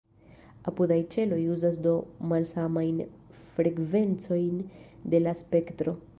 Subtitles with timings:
[0.69, 1.93] Apudaj ĉeloj uzas do
[2.31, 3.05] malsamajn
[3.59, 4.59] frekvencojn
[5.15, 5.97] de la spektro.